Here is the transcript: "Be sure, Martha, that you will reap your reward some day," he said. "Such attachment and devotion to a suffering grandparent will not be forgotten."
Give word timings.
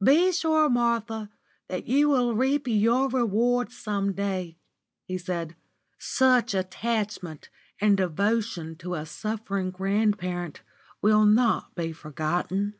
"Be 0.00 0.30
sure, 0.30 0.68
Martha, 0.70 1.28
that 1.66 1.88
you 1.88 2.08
will 2.08 2.36
reap 2.36 2.68
your 2.68 3.08
reward 3.08 3.72
some 3.72 4.12
day," 4.12 4.56
he 5.08 5.18
said. 5.18 5.56
"Such 5.98 6.54
attachment 6.54 7.48
and 7.80 7.96
devotion 7.96 8.76
to 8.76 8.94
a 8.94 9.04
suffering 9.04 9.72
grandparent 9.72 10.60
will 11.00 11.24
not 11.24 11.74
be 11.74 11.90
forgotten." 11.92 12.74